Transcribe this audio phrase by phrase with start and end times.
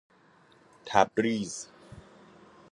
[0.85, 1.67] تبریز